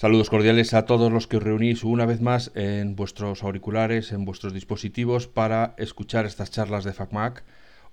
[0.00, 4.24] Saludos cordiales a todos los que os reunís una vez más en vuestros auriculares, en
[4.24, 7.44] vuestros dispositivos para escuchar estas charlas de FacMac.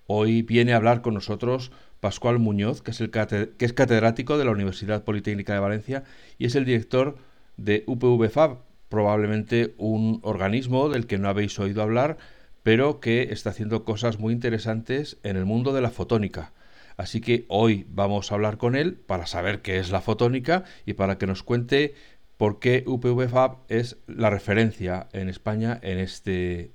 [0.05, 4.45] Hoy viene a hablar con nosotros Pascual Muñoz, que es, el que es catedrático de
[4.45, 6.05] la Universidad Politécnica de Valencia
[6.37, 7.17] y es el director
[7.57, 12.15] de UPVFab, probablemente un organismo del que no habéis oído hablar,
[12.63, 16.53] pero que está haciendo cosas muy interesantes en el mundo de la fotónica.
[16.97, 20.93] Así que hoy vamos a hablar con él para saber qué es la fotónica y
[20.93, 21.93] para que nos cuente
[22.37, 26.71] por qué UPVFab es la referencia en España en, este,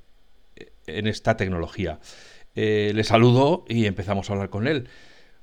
[0.87, 1.99] en esta tecnología.
[2.55, 4.89] Eh, le saludo y empezamos a hablar con él.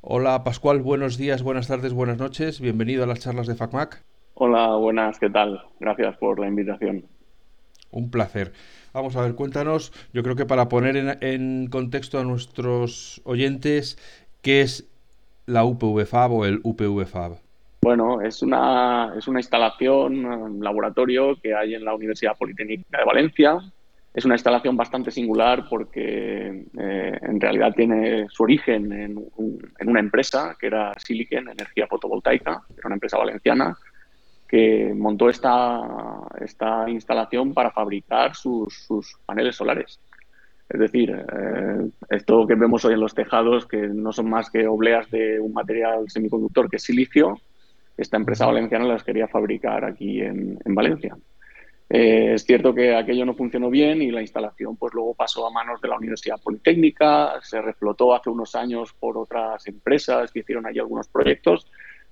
[0.01, 2.61] Hola Pascual, buenos días, buenas tardes, buenas noches.
[2.61, 4.03] Bienvenido a las charlas de FacMac.
[4.35, 5.61] Hola, buenas, ¿qué tal?
[5.81, 7.03] Gracias por la invitación.
[7.91, 8.53] Un placer.
[8.93, 13.97] Vamos a ver, cuéntanos, yo creo que para poner en, en contexto a nuestros oyentes,
[14.41, 14.87] ¿Qué es
[15.45, 17.37] la UPVFab o el UPVFab?
[17.81, 23.05] Bueno, es una, es una instalación, un laboratorio que hay en la Universidad Politécnica de
[23.05, 23.57] Valencia.
[24.13, 29.25] Es una instalación bastante singular porque eh, en realidad tiene su origen en,
[29.79, 33.77] en, una empresa que era Silicon Energía Fotovoltaica, era una empresa valenciana
[34.47, 35.79] que montó esta,
[36.41, 39.99] esta instalación para fabricar sus, sus paneles solares.
[40.69, 44.67] Es decir, eh, esto que vemos hoy en los tejados, que no son más que
[44.67, 47.39] obleas de un material semiconductor que es silicio,
[47.97, 51.17] esta empresa valenciana las quería fabricar aquí en, Valencia.
[51.89, 55.51] Eh, es cierto que aquello no funcionó bien y la instalación pues luego pasó a
[55.51, 60.67] manos de la Universidad Politécnica, se reflotó hace unos años por otras empresas que hicieron
[60.67, 61.65] allí algunos proyectos,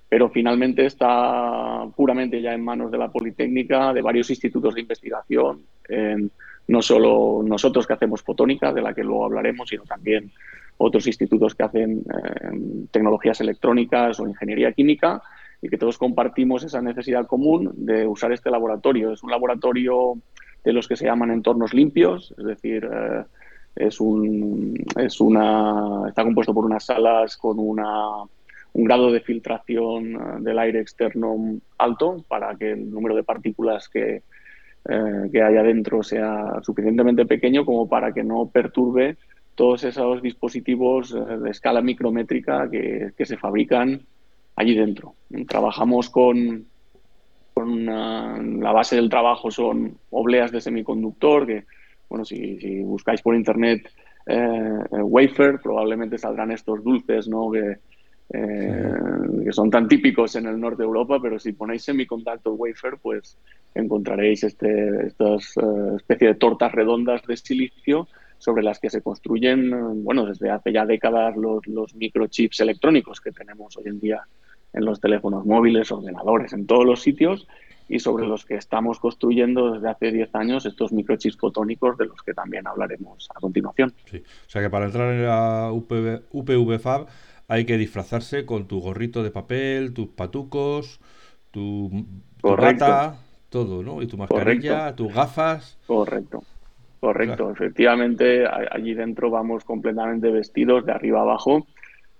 [0.08, 5.62] pero finalmente está puramente ya en manos de la Politécnica, de varios institutos de investigación,
[5.88, 6.32] en,
[6.68, 10.30] no solo nosotros que hacemos fotónica, de la que luego hablaremos, sino también
[10.76, 15.22] otros institutos que hacen eh, tecnologías electrónicas o ingeniería química
[15.60, 19.12] y que todos compartimos esa necesidad común de usar este laboratorio.
[19.12, 20.18] Es un laboratorio
[20.62, 23.24] de los que se llaman entornos limpios, es decir, eh,
[23.74, 28.24] es, un, es una, está compuesto por unas salas con una,
[28.74, 33.88] un grado de filtración eh, del aire externo alto para que el número de partículas
[33.88, 34.22] que,
[34.90, 39.18] eh, que hay adentro sea suficientemente pequeño como para que no perturbe
[39.54, 44.00] todos esos dispositivos eh, de escala micrométrica que, se fabrican
[44.56, 45.14] allí dentro.
[45.46, 46.64] Trabajamos con,
[47.52, 51.64] con la base del trabajo son obleas de semiconductor, que,
[52.08, 53.90] bueno, si, buscáis por internet
[54.24, 57.50] eh, wafer, probablemente saldrán estos dulces, ¿no?
[57.50, 57.76] Que,
[58.30, 58.92] eh,
[59.44, 63.38] que son tan típicos en el norte de Europa, pero si ponéis semiconductor wafer, pues
[63.74, 68.08] encontraréis este, estas uh, especie de tortas redondas de silicio
[68.38, 73.32] sobre las que se construyen, bueno, desde hace ya décadas los, los microchips electrónicos que
[73.32, 74.22] tenemos hoy en día
[74.72, 77.48] en los teléfonos móviles, ordenadores, en todos los sitios
[77.88, 82.22] y sobre los que estamos construyendo desde hace 10 años estos microchips fotónicos de los
[82.22, 83.94] que también hablaremos a continuación.
[84.04, 84.18] Sí.
[84.18, 87.06] O sea que para entrar en la UPV, UPV Fab
[87.48, 91.00] hay que disfrazarse con tu gorrito de papel, tus patucos,
[91.50, 92.06] tu,
[92.40, 92.56] tu
[93.48, 94.02] todo, ¿no?
[94.02, 95.78] Y tu mascarilla, tus gafas.
[95.86, 96.42] Correcto.
[97.00, 101.66] Correcto, efectivamente, allí dentro vamos completamente vestidos de arriba abajo,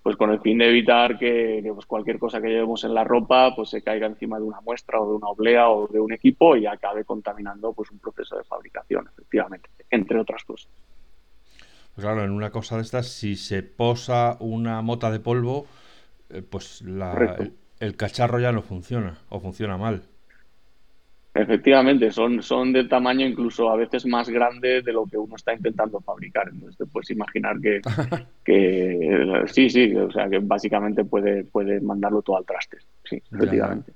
[0.04, 3.54] pues con el fin de evitar que, pues cualquier cosa que llevemos en la ropa
[3.56, 6.56] pues se caiga encima de una muestra o de una oblea o de un equipo
[6.56, 10.70] y acabe contaminando pues un proceso de fabricación, efectivamente, entre otras cosas.
[11.98, 15.66] Pues claro, en una cosa de estas, si se posa una mota de polvo,
[16.30, 16.80] eh, pues
[17.80, 20.02] el, cacharro ya no funciona o funciona mal.
[21.34, 25.54] Efectivamente, son, son de tamaño incluso a veces más grande de lo que uno está
[25.54, 26.48] intentando fabricar.
[26.52, 27.80] Entonces te puedes imaginar que,
[28.44, 32.78] que sí, sí, o sea que básicamente puede, puede mandarlo todo al traste.
[33.02, 33.92] Sí, efectivamente.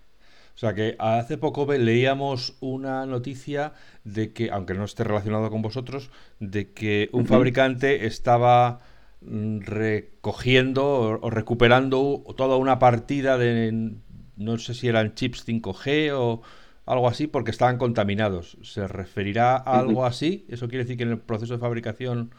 [0.55, 3.73] O sea que hace poco leíamos una noticia
[4.05, 8.81] de que, aunque no esté relacionado con vosotros, de que un fabricante estaba
[9.23, 13.95] mm, recogiendo o, recuperando toda una partida de,
[14.37, 16.43] no sé si eran chips 5G o
[16.85, 18.59] algo así, porque estaban contaminados.
[18.63, 20.45] ¿Se referirá a algo así?
[20.49, 22.35] ¿Eso quiere decir que en el proceso de fabricación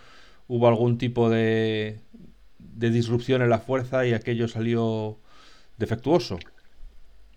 [0.47, 1.99] hubo algún tipo de,
[2.59, 5.17] de disrupción en la fuerza y aquello salió
[5.77, 6.37] defectuoso?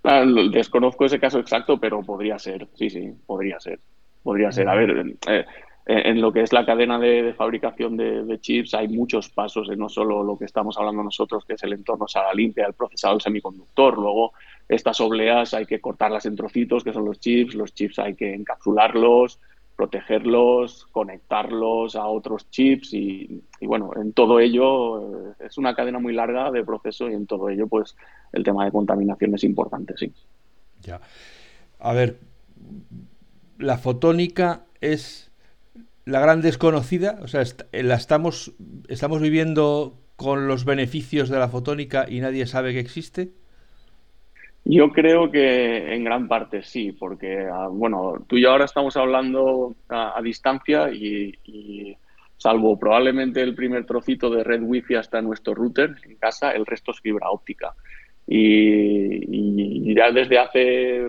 [0.08, 3.80] Ah, desconozco ese caso exacto, pero podría ser, sí, sí, podría ser.
[4.22, 4.68] Podría ser.
[4.68, 5.44] A ver, eh,
[5.84, 10.22] en lo que es la cadena de, fabricación de, chips hay muchos pasos, no solo
[10.22, 13.98] lo que estamos hablando nosotros, que es el entorno sala limpia, el procesado del semiconductor.
[13.98, 14.32] Luego,
[14.68, 17.56] estas obleas hay que cortarlas en trocitos, que son los chips.
[17.56, 19.40] Los chips hay que encapsularlos,
[19.76, 26.14] protegerlos, conectarlos a otros chips y, bueno, en todo ello eh, es una cadena muy
[26.14, 27.94] larga de proceso y en todo ello pues
[28.32, 30.12] el tema de contaminación es importante, sí.
[30.80, 31.00] Ya.
[31.78, 32.20] a ver,
[33.58, 35.30] la fotónica es
[36.04, 37.42] la gran desconocida, o sea,
[37.72, 38.52] la estamos,
[38.88, 43.32] estamos viviendo con los beneficios de la fotónica y nadie sabe que existe.
[44.68, 48.96] Yo creo que en gran parte sí, porque, ah, bueno, tú y yo ahora estamos
[48.96, 51.96] hablando a, distancia y,
[52.36, 56.90] salvo probablemente el primer trocito de red wifi hasta nuestro router en casa, el resto
[56.90, 57.74] es fibra óptica.
[58.26, 61.08] Y, ya desde hace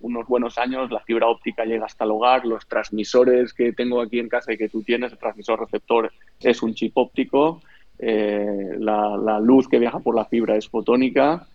[0.00, 4.18] unos buenos años la fibra óptica llega hasta el hogar, los transmisores que tengo aquí
[4.18, 6.10] en casa y que tú tienes, el transmisor receptor
[6.40, 7.62] es un chip óptico,
[8.00, 11.46] eh, la, la luz que viaja por la fibra es fotónica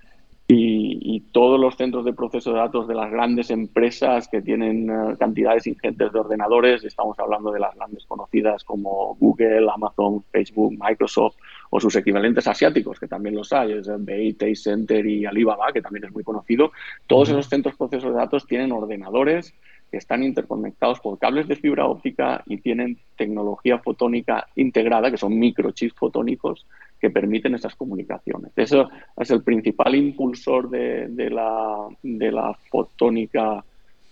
[0.53, 5.15] y, todos los centros de proceso de datos de las grandes empresas que tienen eh,
[5.17, 11.37] cantidades ingentes de ordenadores, estamos hablando de las grandes conocidas como Google, Amazon, Facebook, Microsoft
[11.69, 16.05] o sus equivalentes asiáticos, que también los hay, es BI, Center y Alibaba, que también
[16.05, 16.71] es muy conocido,
[17.07, 19.53] todos esos centros de proceso de datos tienen ordenadores
[19.91, 25.37] que están interconectados por cables de fibra óptica y tienen tecnología fotónica integrada, que son
[25.37, 26.65] microchips fotónicos,
[26.99, 28.53] que permiten esas comunicaciones.
[28.55, 33.63] Eso es el principal impulsor de, la, de la fotónica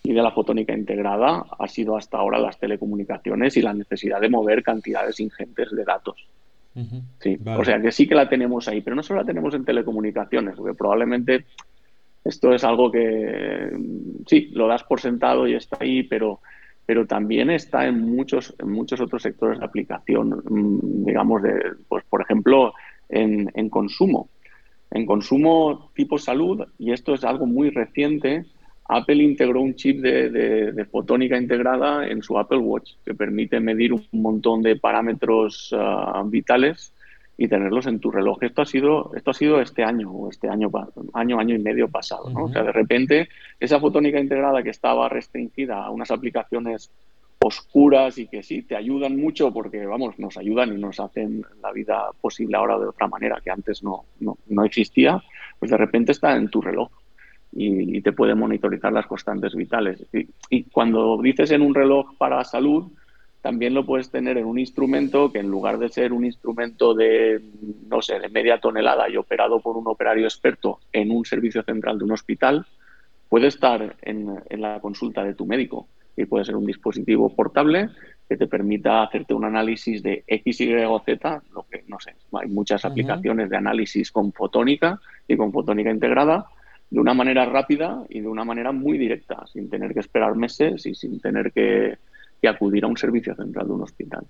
[0.03, 4.29] y de la fotónica integrada ha sido hasta ahora las telecomunicaciones y la necesidad de
[4.29, 6.27] mover cantidades ingentes de datos.
[7.19, 9.65] sí, O sea que sí que la tenemos ahí, pero no solo la tenemos en
[9.65, 11.45] telecomunicaciones, porque probablemente
[12.29, 13.71] esto es algo que
[14.27, 16.39] sí, lo das por sentado y está ahí, pero
[16.85, 21.53] pero también está en muchos, en muchos otros sectores de aplicación, mm, digamos, de,
[21.87, 22.73] pues, por ejemplo,
[23.09, 24.29] en, en consumo.
[24.89, 28.45] En consumo tipo salud, y esto es algo muy reciente,
[28.87, 33.93] Apple integró un chip de, de, fotónica integrada en su Apple Watch que permite medir
[33.93, 36.91] un montón de parámetros ah, vitales
[37.41, 38.43] y tenerlos en tu reloj.
[38.43, 40.69] Esto ha sido, esto ha sido este año, o este año,
[41.13, 42.29] año, año y medio pasado.
[42.29, 42.43] ¿no?
[42.43, 43.29] O sea, de repente,
[43.61, 46.91] esa fotónica integrada que estaba restringida a unas aplicaciones
[47.39, 51.71] oscuras y que sí, te ayudan mucho porque, vamos, nos ayudan y nos hacen la
[51.71, 55.23] vida posible ahora de otra manera que antes no, no, existía,
[55.59, 56.89] pues de repente está en tu reloj
[57.53, 60.05] y, te puede monitorizar las constantes vitales.
[60.11, 62.91] Y, y, cuando dices en un reloj para salud,
[63.41, 67.41] también lo puedes tener en un instrumento que en lugar de ser un instrumento de,
[67.87, 71.97] no sé, de media tonelada y operado por un operario experto en un servicio central
[71.97, 72.65] de un hospital,
[73.29, 75.87] puede estar en, la consulta de tu médico.
[76.17, 77.89] Y puede ser un dispositivo portable
[78.27, 82.15] que te permita hacerte un análisis de X, Y o Z, lo que no sé,
[82.33, 86.45] hay muchas aplicaciones de análisis con fotónica y con fotónica integrada
[86.89, 90.85] de una manera rápida y de una manera muy directa, sin tener que esperar meses
[90.85, 91.97] y sin tener que
[92.41, 94.25] que acudir a un servicio central de un hospital.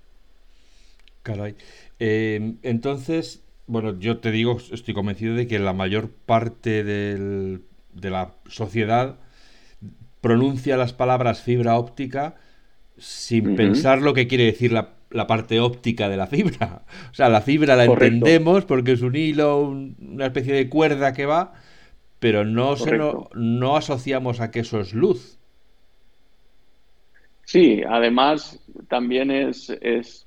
[1.22, 1.54] Caray.
[1.98, 7.60] Eh, entonces, bueno, yo te digo, estoy convencido de que la mayor parte de
[8.02, 9.16] la sociedad
[10.20, 12.36] pronuncia las palabras fibra óptica
[12.98, 16.82] sin pensar lo que quiere decir la, parte óptica de la fibra.
[17.10, 21.26] O sea, la fibra la entendemos porque es un hilo, una especie de cuerda que
[21.26, 21.54] va,
[22.18, 25.39] pero no, se no asociamos a que eso es luz.
[27.50, 30.24] Sí, además también es, es,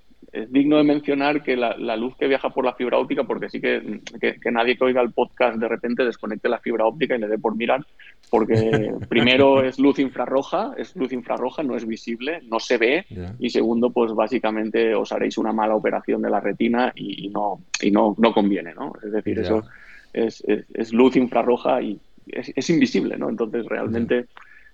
[0.49, 4.01] digno de mencionar que la, luz que viaja por la fibra óptica, porque sí que,
[4.19, 7.37] que, nadie que oiga el podcast de repente desconecte la fibra óptica y le dé
[7.37, 7.85] por mirar,
[8.29, 13.05] porque primero es luz infrarroja, es luz infrarroja, no es visible, no se ve,
[13.39, 17.89] y segundo, pues básicamente os haréis una mala operación de la retina y, no, y
[17.89, 18.91] no, no conviene, ¿no?
[19.01, 19.63] Es decir, eso
[20.11, 23.29] es, es, luz infrarroja y es, invisible, ¿no?
[23.29, 24.25] Entonces realmente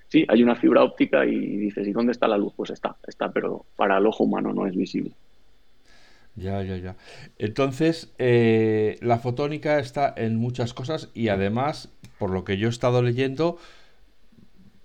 [0.09, 2.53] sí, hay una fibra óptica y dices, ¿y dónde está la luz?
[2.55, 5.11] Pues está, está, pero para el ojo humano no es visible.
[6.35, 6.95] Ya, ya, ya.
[7.37, 12.71] Entonces, eh, la fotónica está en muchas cosas y además, por lo que yo he
[12.71, 13.57] estado leyendo,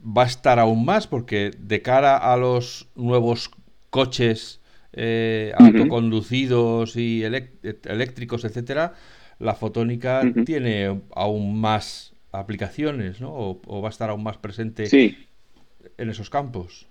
[0.05, 3.51] va a estar aún más porque de cara a los nuevos
[3.91, 4.61] coches
[4.93, 8.95] eh, autoconducidos y eléctricos, etcétera,
[9.39, 13.33] la fotónica tiene aún más aplicaciones, ¿no?
[13.33, 14.85] O, va a estar aún más presente
[15.99, 16.87] en esos campos.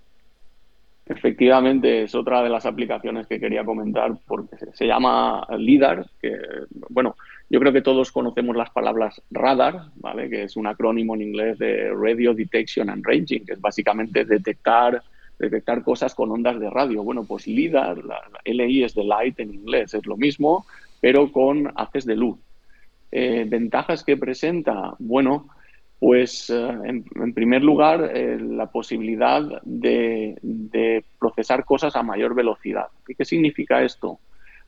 [1.06, 6.32] Efectivamente, es otra de las aplicaciones que quería comentar porque se, llama LIDAR, que,
[6.90, 7.18] bueno,
[7.50, 10.30] yo creo que todos conocemos las palabras radar, ¿vale?
[10.30, 15.04] Que es un acrónimo en inglés de Radio Detection and Ranging, que es básicamente detectar,
[15.38, 17.04] detectar cosas con ondas de radio.
[17.04, 20.66] Bueno, pues LIDAR, la, LI es de light en inglés, es lo mismo,
[21.02, 22.40] pero con haces de luz.
[23.16, 25.46] Eh, ventajas que presenta, bueno,
[26.00, 32.88] pues eh, en, primer lugar eh, la posibilidad de, procesar cosas a mayor velocidad.
[33.08, 34.18] ¿Y qué significa esto?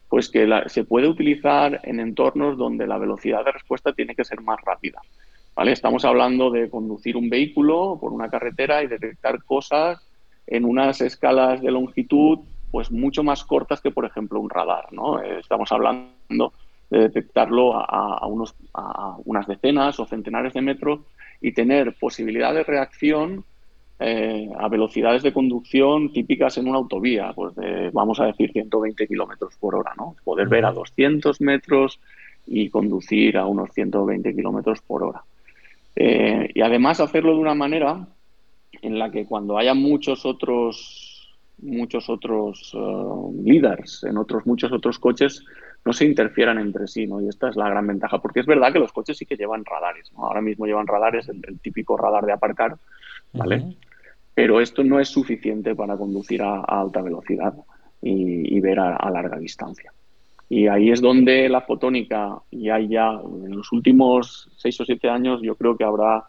[0.08, 4.42] Pues que se puede utilizar en entornos donde la velocidad de respuesta tiene que ser
[4.42, 5.02] más rápida.
[5.56, 5.72] ¿vale?
[5.72, 10.08] Estamos hablando de conducir un vehículo por una carretera y detectar cosas
[10.46, 15.20] en unas escalas de longitud pues mucho más cortas que, por ejemplo, un radar, ¿no?
[15.20, 16.54] Estamos hablando
[16.90, 21.00] de detectarlo a, unos, a unas decenas o centenares de metros
[21.42, 23.44] y tener posibilidad de reacción
[24.00, 29.08] eh, a velocidades de conducción típicas en una autovía, pues de, vamos a decir, 120
[29.08, 30.16] kilómetros por hora, ¿no?
[30.24, 32.00] Poder ver a 200 metros
[32.46, 35.24] y conducir a unos 120 kilómetros por hora.
[35.96, 38.06] Eh, y además hacerlo de una manera
[38.82, 45.00] en la que cuando haya muchos otros muchos otros uh, líderes en otros muchos otros
[45.00, 45.42] coches
[45.86, 47.22] no se interfieran entre sí, ¿no?
[47.22, 49.64] Y esta es la gran ventaja, porque es verdad que los coches sí que llevan
[49.64, 50.26] radares, ¿no?
[50.26, 52.76] Ahora mismo llevan radares, el, típico radar de aparcar,
[53.34, 53.76] ¿vale?
[54.34, 57.54] Pero esto no es suficiente para conducir a, alta velocidad
[58.02, 59.94] y, ver a, larga distancia.
[60.50, 65.08] Y ahí es donde la fotónica, y hay ya en los últimos seis o siete
[65.08, 66.26] años, yo creo que habrá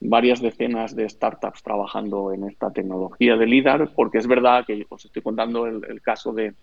[0.00, 5.04] varias decenas de startups trabajando en esta tecnología de LIDAR, porque es verdad que os
[5.04, 6.54] estoy contando el, caso de,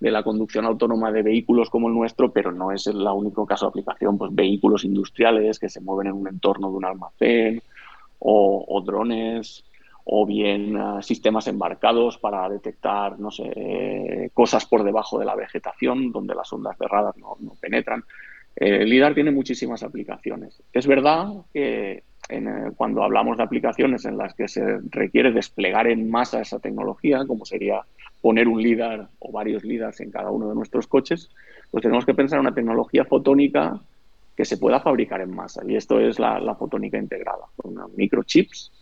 [0.00, 3.70] la conducción autónoma de vehículos como el nuestro, pero no es el único caso de
[3.70, 7.62] aplicación, pues vehículos industriales que se mueven en un entorno de un almacén
[8.18, 9.64] o, drones
[10.04, 16.12] o bien ah, sistemas embarcados para detectar, no sé, cosas por debajo de la vegetación
[16.12, 18.04] donde las ondas de radar no, penetran.
[18.56, 20.62] el eh, LIDAR tiene muchísimas aplicaciones.
[20.72, 26.10] Es verdad que eh, cuando hablamos de aplicaciones en las que se requiere desplegar en
[26.10, 27.82] masa esa tecnología, como sería
[28.20, 31.30] poner un LIDAR o varios LIDARs en cada uno de nuestros coches,
[31.70, 33.80] pues tenemos que pensar en una tecnología fotónica
[34.36, 35.62] que se pueda fabricar en masa.
[35.68, 38.72] Y esto es la, fotónica integrada, con microchips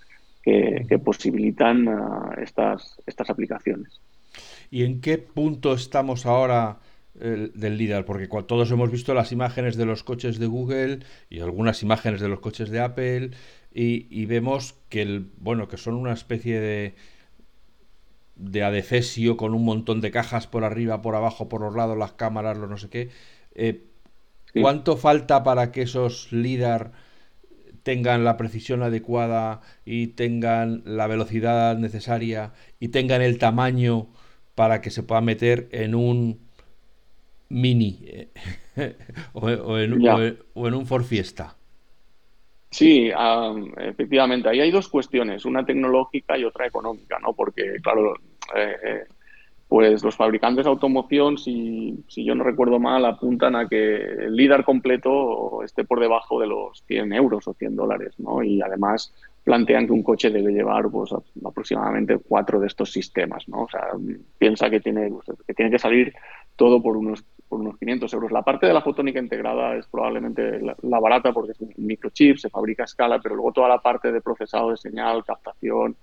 [0.43, 4.01] que, posibilitan uh, estas, estas aplicaciones.
[4.71, 6.79] ¿Y en qué punto estamos ahora?
[7.15, 11.83] Del LIDAR, porque todos hemos visto las imágenes de los coches de Google y algunas
[11.83, 13.31] imágenes de los coches de Apple
[13.75, 16.95] y, vemos que el, bueno que son una especie de
[18.37, 22.13] de adefesio con un montón de cajas por arriba, por abajo, por los lados, las
[22.13, 23.11] cámaras, lo no sé qué.
[23.55, 23.85] Eh,
[24.61, 26.93] ¿Cuánto falta para que esos LIDAR
[27.83, 34.09] tengan la precisión adecuada y tengan la velocidad necesaria y tengan el tamaño
[34.55, 36.41] para que se pueda meter en un
[37.53, 38.29] Mini eh,
[39.35, 41.55] o, en, un Ford Fiesta.
[42.71, 43.11] Sí,
[43.77, 44.49] efectivamente.
[44.49, 47.35] Ahí hay dos cuestiones, una tecnológica y otra económica, ¿no?
[47.35, 48.15] Porque, claro,
[48.57, 49.05] eh, eh,
[49.69, 54.35] pues los fabricantes de automoción, si, si, yo no recuerdo mal, apuntan a que el
[54.35, 58.43] LIDAR completo esté por debajo de los 100 euros o 100 dólares, ¿no?
[58.43, 59.13] Y además
[59.45, 61.11] plantean que un coche debe llevar pues,
[61.45, 63.65] aproximadamente cuatro de estos sistemas, ¿no?
[63.65, 63.89] O sea,
[64.39, 65.13] piensa que tiene,
[65.47, 66.15] que tiene que salir
[66.57, 68.33] todo por unos por unos 500 euros.
[68.33, 72.49] La parte de la fotónica integrada es probablemente la, barata porque es un microchip, se
[72.49, 75.95] fabrica a escala, pero luego toda la parte de procesado de señal, captación,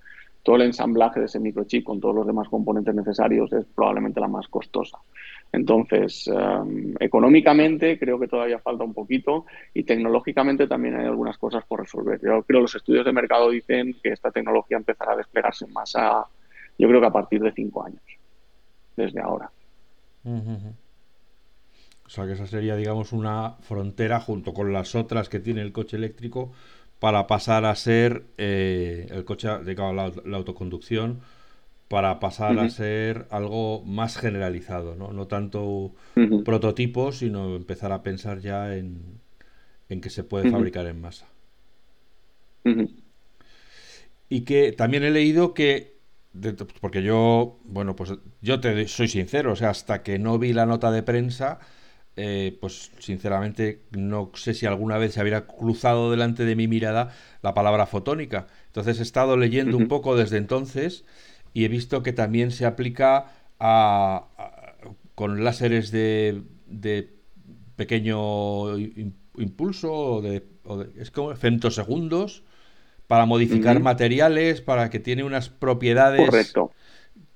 [0.44, 4.28] todo el ensamblaje de ese microchip con todos los demás componentes necesarios es probablemente la
[4.28, 5.00] más costosa.
[5.52, 11.66] Entonces, em, económicamente creo que todavía falta un poquito y tecnológicamente también hay algunas cosas
[11.66, 12.20] por resolver.
[12.22, 15.96] Yo creo que los estudios de mercado dicen que esta tecnología empezará a desplegarse más
[15.96, 16.28] a,
[16.78, 18.04] yo creo que a partir de cinco años,
[18.96, 19.50] desde ahora.
[22.10, 25.72] O sea que esa sería, digamos, una frontera junto con las otras que tiene el
[25.72, 26.52] coche eléctrico
[26.98, 31.20] para pasar a ser eh, el coche, digamos, la, autoconducción,
[31.88, 35.14] para pasar a ser algo más generalizado, ¿no?
[35.14, 35.94] No tanto
[36.46, 39.22] prototipos, sino empezar a pensar ya en,
[39.88, 41.28] que se puede fabricar en masa.
[44.30, 46.00] Y que también he leído que
[46.82, 50.66] porque yo, bueno, pues yo te soy sincero, o sea, hasta que no vi la
[50.66, 51.60] nota de prensa,
[52.22, 57.16] eh, pues sinceramente no sé si alguna vez se habría cruzado delante de mi mirada
[57.42, 58.48] la palabra fotónica.
[58.68, 61.06] Entonces he estado leyendo un poco desde entonces
[61.54, 64.26] y he visto que también se aplica a,
[65.16, 66.44] con láseres de,
[67.78, 70.44] pequeño impulso o de,
[70.98, 72.44] es como femtosegundos
[73.08, 76.74] para modificar materiales, para que tiene unas propiedades Correcto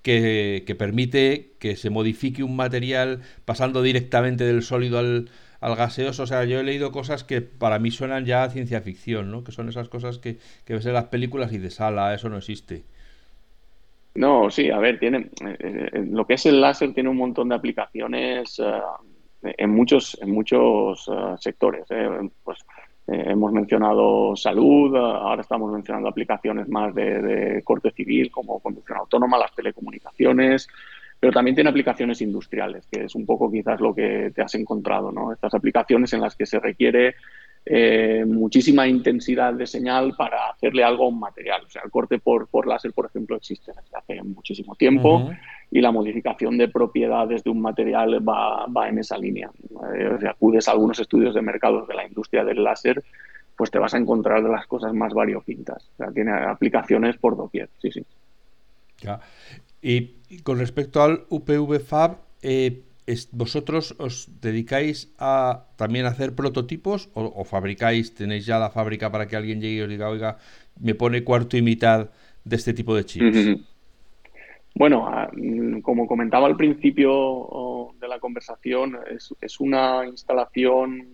[0.04, 5.30] que, permite que se modifique un material pasando directamente del sólido al,
[5.62, 6.24] gaseoso.
[6.24, 9.44] O sea, yo he leído cosas que para mí suenan ya ciencia ficción, ¿no?
[9.44, 12.84] Que son esas cosas que, ves en las películas y de sala, eso no existe.
[14.16, 17.50] No, sí, a ver, tiene eh, eh, lo que es el láser tiene un montón
[17.50, 21.86] de aplicaciones eh, en muchos en muchos sectores.
[22.44, 22.60] Pues
[23.06, 29.38] eh, hemos mencionado salud, ahora estamos mencionando aplicaciones más de, corte civil como conducción autónoma,
[29.38, 30.68] las telecomunicaciones,
[31.20, 35.12] pero también tiene aplicaciones industriales, que es un poco quizás lo que te has encontrado,
[35.12, 35.34] ¿no?
[35.34, 37.16] Estas aplicaciones en las que se requiere
[37.66, 41.64] eh, muchísima intensidad de señal para hacerle algo a un material.
[41.66, 45.32] O sea, el corte por, por láser, por ejemplo, existe desde hace muchísimo tiempo
[45.72, 49.50] y la modificación de propiedades de un material va, va en esa línea.
[49.96, 53.04] Eh, si acudes a algunos estudios de mercados de la industria del láser,
[53.56, 55.90] pues te vas a encontrar de las cosas más variopintas.
[55.94, 58.06] O sea, tiene aplicaciones por doquier, sí, sí.
[59.00, 59.20] Ya.
[59.82, 62.82] Y, con respecto al UPV Fab, eh,
[63.32, 69.28] ¿Vosotros os dedicáis a también a hacer prototipos o, fabricáis, tenéis ya la fábrica para
[69.28, 70.38] que alguien llegue y os diga, oiga,
[70.80, 72.10] me pone cuarto y mitad
[72.44, 73.60] de este tipo de chips?
[74.76, 81.08] Bueno, ah, mm, como comentaba al principio de la conversación, es, una instalación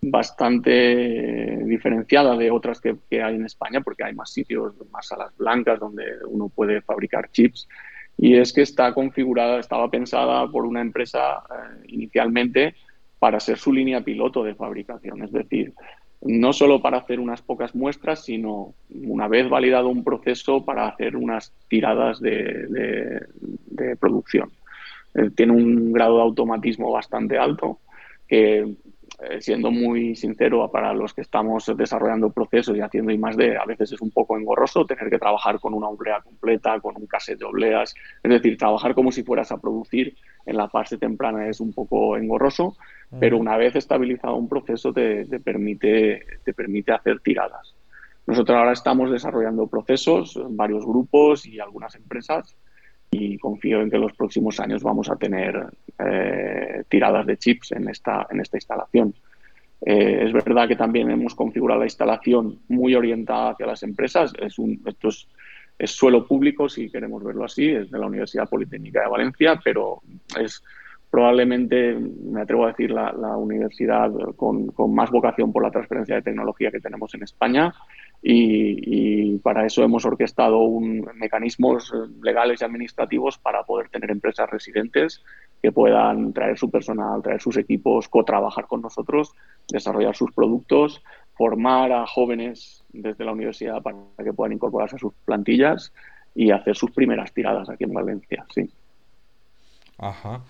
[0.00, 5.36] bastante diferenciada de otras que, que, hay en España, porque hay más sitios, más salas
[5.36, 7.68] blancas donde uno puede fabricar chips
[8.22, 12.74] y es que está configurada, estaba pensada por una empresa eh, inicialmente
[13.18, 15.72] para ser su línea piloto de fabricación, es decir,
[16.20, 21.16] no solo para hacer unas pocas muestras, sino una vez validado un proceso para hacer
[21.16, 23.26] unas tiradas de,
[23.98, 24.50] producción.
[25.14, 27.78] Eh, tiene un grado de automatismo bastante alto
[29.22, 33.56] eh, siendo muy sincero, para los que estamos desarrollando procesos y haciendo I más D,
[33.56, 37.06] a veces es un poco engorroso tener que trabajar con una oblea completa, con un
[37.06, 37.94] cassette de obleas.
[38.22, 42.16] Es decir, trabajar como si fueras a producir en la fase temprana es un poco
[42.16, 42.76] engorroso,
[43.18, 47.74] pero una vez estabilizado un proceso te, permite, te permite hacer tiradas.
[48.26, 52.56] Nosotros ahora estamos desarrollando procesos en varios grupos y algunas empresas
[53.10, 55.66] y confío en que los próximos años vamos a tener
[55.98, 59.14] eh, tiradas de chips en esta, instalación.
[59.84, 64.32] Eh, es verdad que también hemos configurado la instalación muy orientada hacia las empresas.
[64.38, 69.02] Es un, esto es, suelo público, si queremos verlo así, es de la Universidad Politécnica
[69.02, 70.02] de Valencia, pero
[70.38, 70.62] es
[71.10, 76.70] probablemente, me atrevo a decir, la, universidad con, más vocación por la transferencia de tecnología
[76.70, 77.74] que tenemos en España
[78.22, 80.68] y, para eso hemos orquestado
[81.14, 85.22] mecanismos legales y administrativos para poder tener empresas residentes
[85.62, 89.34] que puedan traer su personal, traer sus equipos, co-trabajar con nosotros,
[89.68, 91.02] desarrollar sus productos,
[91.34, 95.92] formar a jóvenes desde la universidad para que puedan incorporarse a sus plantillas
[96.34, 98.70] y hacer sus primeras tiradas aquí en Valencia, sí.
[99.98, 100.42] Ajá.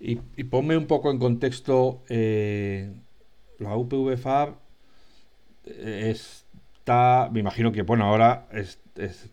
[0.00, 2.92] Y, ponme un poco en contexto, eh,
[3.58, 4.54] la UPV Fab
[5.64, 6.48] eh, es
[7.30, 8.48] me imagino que, bueno, ahora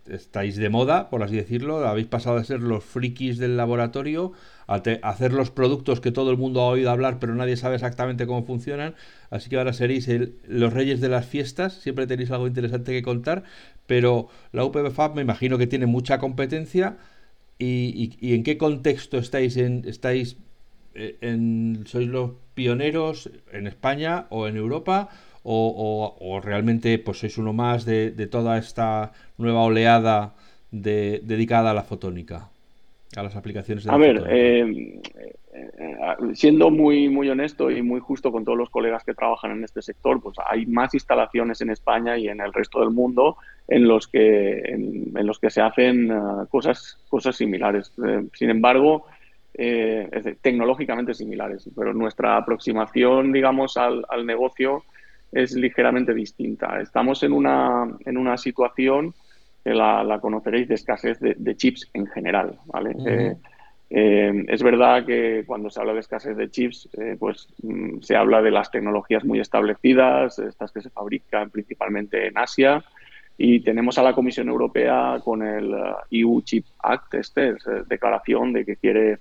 [0.07, 4.33] estáis de moda, por así decirlo, habéis pasado de ser los frikis del laboratorio
[4.67, 8.27] a, hacer los productos que todo el mundo ha oído hablar, pero nadie sabe exactamente
[8.27, 8.95] cómo funcionan,
[9.29, 10.09] así que ahora seréis
[10.47, 13.43] los reyes de las fiestas, siempre tenéis algo interesante que contar,
[13.87, 16.97] pero la UPB Fab me imagino que tiene mucha competencia.
[17.57, 19.83] Y, en qué contexto estáis en...
[19.87, 20.35] estáis
[20.95, 25.09] en, ¿Sois los pioneros en España o en Europa?
[25.47, 30.33] o, realmente pues sois uno más de, toda esta nueva oleada
[30.71, 32.49] de, dedicada a la fotónica,
[33.15, 35.01] a las aplicaciones de a ver, eh,
[35.53, 39.63] eh, siendo muy, muy honesto y muy justo con todos los colegas que trabajan en
[39.63, 43.87] este sector, pues hay más instalaciones en España y en el resto del mundo en
[43.87, 46.15] los que, en, los que se hacen eh,
[46.49, 47.93] cosas, cosas similares.
[48.33, 49.05] sin embargo,
[50.41, 54.83] tecnológicamente similares, pero nuestra aproximación, digamos, al, al negocio
[55.31, 56.79] es ligeramente distinta.
[56.81, 59.13] Estamos en una, en una situación
[59.65, 62.57] que la, conoceréis de escasez de, chips en general.
[62.67, 62.95] ¿vale?
[63.05, 63.35] Eh,
[63.89, 68.15] eh, es verdad que cuando se habla de escasez de chips, eh, pues mm, se
[68.15, 72.83] habla de las tecnologías muy establecidas, estas que se fabrican principalmente en Asia,
[73.37, 75.75] y tenemos a la Comisión Europea con el
[76.11, 79.17] EU Chip Act, este, es, declaración de que quiere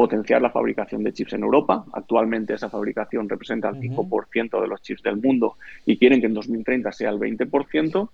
[0.00, 1.84] potenciar la fabricación de chips en Europa.
[1.92, 6.32] Actualmente esa fabricación representa el 5% de los chips del mundo y quieren que en
[6.32, 8.08] 2030 sea el 20%.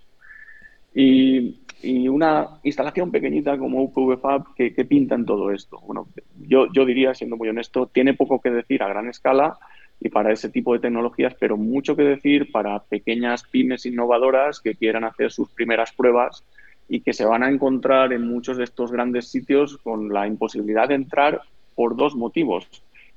[0.94, 1.60] Y,
[2.08, 5.78] una instalación pequeñita como UPV Fab que, pinta en todo esto.
[5.86, 6.08] Bueno,
[6.40, 9.56] yo, yo diría, siendo muy honesto, tiene poco que decir a gran escala
[10.00, 14.74] y para ese tipo de tecnologías, pero mucho que decir para pequeñas pymes innovadoras que
[14.74, 16.42] quieran hacer sus primeras pruebas
[16.88, 20.88] y que se van a encontrar en muchos de estos grandes sitios con la imposibilidad
[20.88, 21.42] de entrar
[21.76, 22.66] por dos motivos,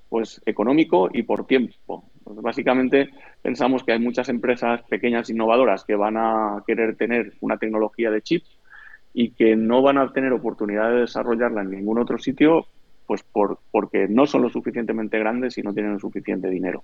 [0.10, 2.04] pues económico y por tiempo.
[2.24, 3.10] Pues básicamente
[3.41, 8.22] pensamos que hay muchas empresas pequeñas innovadoras que van a querer tener una tecnología de
[8.22, 8.43] chip
[9.13, 12.67] y que no van a tener oportunidad de desarrollarla en ningún otro sitio,
[13.08, 16.84] pues por, porque no son lo suficientemente grandes y no tienen el suficiente dinero.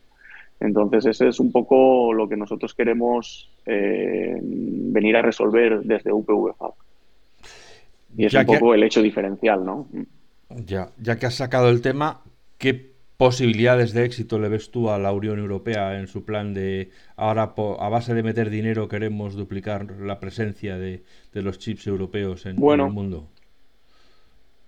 [0.60, 6.54] Entonces, ese es un poco lo que nosotros queremos eh, venir a resolver desde UPV
[8.18, 9.88] Y es un poco el hecho diferencial, ¿no?
[10.50, 12.22] Ya, ya que has sacado el tema,
[12.58, 16.90] ¿qué posibilidades de éxito le ves tú a la Unión Europea en su plan de
[17.16, 21.04] ahora a base de meter dinero queremos duplicar la presencia de,
[21.34, 23.28] los chips europeos en, el mundo?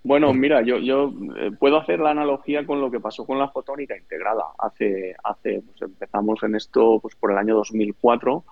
[0.04, 3.50] Bueno, mira, yo, yo eh, puedo hacer la analogía con lo que pasó con la
[3.50, 4.46] fotónica integrada.
[4.58, 8.44] Hace, hace pues empezamos en esto pues por el año 2004.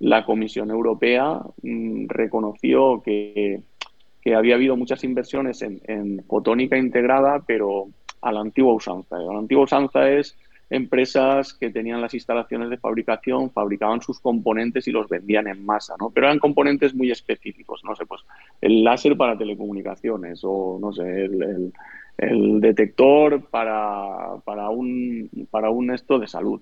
[0.00, 3.62] La Comisión Europea mm, reconoció que,
[4.24, 7.88] que, había habido muchas inversiones en, en fotónica integrada, pero
[8.22, 9.18] a la antigua usanza.
[9.18, 10.36] La antigua usanza es
[10.70, 15.94] empresas que tenían las instalaciones de fabricación, fabricaban sus componentes y los vendían en masa,
[16.00, 16.10] ¿no?
[16.10, 18.22] Pero eran componentes muy específicos, no sé, pues
[18.60, 21.72] el láser para telecomunicaciones o, no sé, el,
[22.60, 26.60] detector para, para, un, para un esto de salud.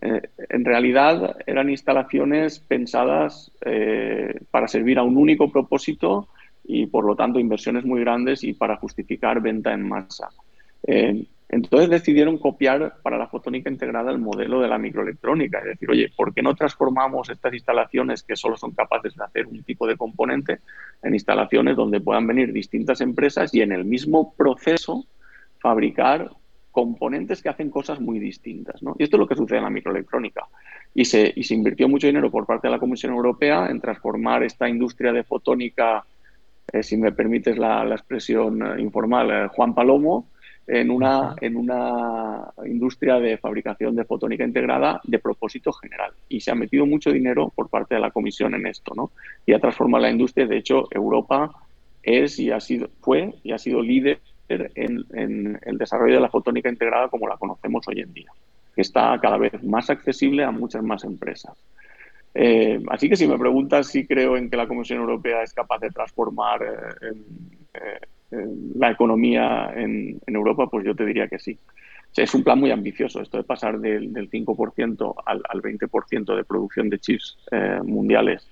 [0.00, 6.28] Eh, en realidad eran instalaciones pensadas eh, para servir a un único propósito
[6.68, 10.28] y, por lo tanto, inversiones muy grandes y para justificar venta en masa.
[10.86, 15.90] Eh, entonces decidieron copiar para la fotónica integrada el modelo de la microelectrónica, es decir,
[15.90, 19.86] oye, ¿por qué no transformamos estas instalaciones que solo son capaces de hacer un tipo
[19.86, 20.58] de componente
[21.02, 25.06] en instalaciones donde puedan venir distintas empresas y en el mismo proceso
[25.58, 26.30] fabricar
[26.70, 28.82] componentes que hacen cosas muy distintas?
[28.98, 30.44] Y esto es lo que sucede en la microelectrónica.
[30.94, 34.42] Y se, y se invirtió mucho dinero por parte de la Comisión Europea en transformar
[34.42, 36.04] esta industria de fotónica,
[36.72, 40.28] eh, si me permites la, expresión eh, informal, eh, Juan Palomo,
[40.66, 46.12] en una, en una industria de fabricación de fotónica integrada de propósito general.
[46.28, 49.10] Y se ha metido mucho dinero por parte de la Comisión en esto, ¿no?
[49.46, 50.46] Y ha transformado la industria.
[50.46, 51.50] De hecho, Europa
[52.02, 56.28] es y ha sido, fue y ha sido líder en, en el desarrollo de la
[56.28, 58.30] fotónica integrada como la conocemos hoy en día,
[58.74, 61.56] que está cada vez más accesible a muchas más empresas.
[62.40, 65.80] Eh, así que si me preguntas si creo en que la Comisión Europea es capaz
[65.80, 67.12] de transformar eh,
[67.74, 68.46] eh,
[68.76, 71.58] la economía en, Europa, pues yo te diría que sí.
[72.16, 77.00] es un plan muy ambicioso, esto de pasar del, 5% al, 20% de producción de
[77.00, 78.46] chips eh, mundiales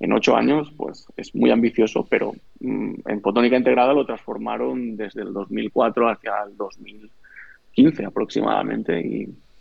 [0.00, 5.20] en ocho años, pues es muy ambicioso, pero mm, en fotónica integrada lo transformaron desde
[5.20, 8.98] el 2004 hacia el 2015 aproximadamente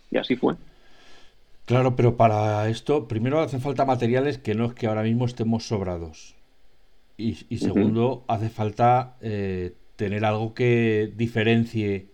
[0.10, 0.56] y así fue.
[1.68, 5.68] Claro, pero para esto primero hacen falta materiales que no es que ahora mismo estemos
[5.68, 6.38] sobrados.
[7.18, 12.08] Y, segundo, hace falta eh, tener algo que diferencie.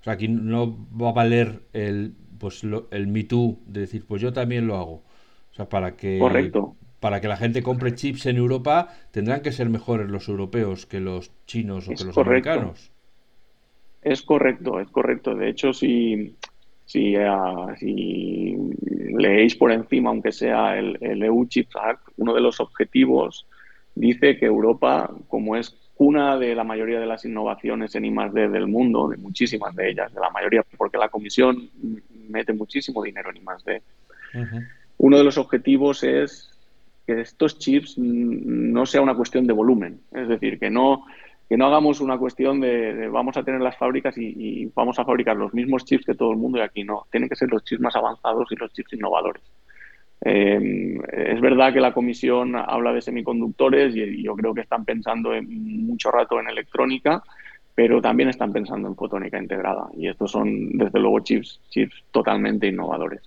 [0.00, 4.22] O sea, aquí no va a valer el, pues, el Me Too de decir, pues
[4.22, 5.02] yo también lo hago.
[5.50, 6.18] O sea, para que,
[6.98, 11.00] para que la gente compre chips en Europa, tendrán que ser mejores los europeos que
[11.00, 12.90] los chinos o que los americanos.
[14.00, 15.34] Es correcto, es correcto.
[15.34, 16.36] De hecho, si,
[16.86, 18.56] si, uh, si
[19.16, 23.46] leéis por encima, aunque sea el, el EU Chips Act, uno de los objetivos
[23.94, 28.48] dice que Europa, como es cuna de la mayoría de las innovaciones en I+.D.
[28.48, 31.70] del mundo, de muchísimas de ellas, de la mayoría, porque la Comisión
[32.28, 33.82] mete muchísimo dinero en I+.D.
[34.98, 36.50] Uno de los objetivos es
[37.06, 41.04] que estos chips no sea una cuestión de volumen, es decir, que no
[41.48, 45.36] que no hagamos una cuestión de, vamos a tener las fábricas y, vamos a fabricar
[45.36, 47.06] los mismos chips que todo el mundo y aquí no.
[47.10, 49.42] Tienen que ser los chips más avanzados y los chips innovadores.
[50.24, 55.34] Eh, es verdad que la comisión habla de semiconductores y yo creo que están pensando
[55.34, 57.22] en, mucho rato en electrónica,
[57.74, 62.68] pero también están pensando en fotónica integrada y estos son desde luego chips, chips totalmente
[62.68, 63.20] innovadores.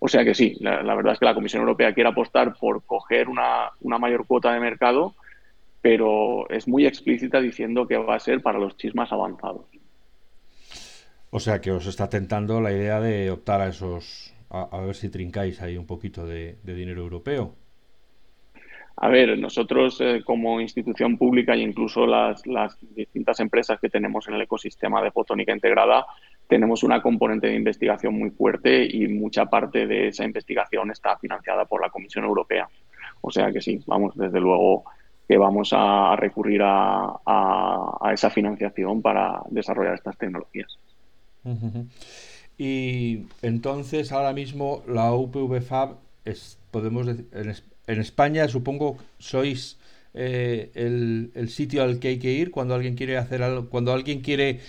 [0.00, 3.28] O sea que sí, la, verdad es que la Comisión Europea quiere apostar por coger
[3.28, 5.14] una, mayor cuota de mercado,
[5.80, 9.66] pero es muy explícita diciendo que va a ser para los chips más avanzados.
[11.30, 15.10] O sea que os está tentando la idea de optar a esos a, ver si
[15.10, 17.54] trincáis ahí un poquito de, dinero europeo.
[18.96, 22.42] A ver, nosotros eh, como institución pública e incluso las,
[22.96, 26.06] distintas empresas que tenemos en el ecosistema de fotónica integrada,
[26.48, 31.66] tenemos una componente de investigación muy fuerte y mucha parte de esa investigación está financiada
[31.66, 32.68] por la Comisión Europea.
[33.20, 34.84] O sea que sí, vamos, desde luego
[35.28, 40.78] que vamos a recurrir a, esa financiación para desarrollar estas tecnologías.
[42.56, 49.78] Y entonces ahora mismo la UPV Fab es, podemos en, España supongo sois
[50.14, 54.20] eh, el, sitio al que hay que ir cuando alguien quiere hacer algo, cuando alguien
[54.20, 54.60] quiere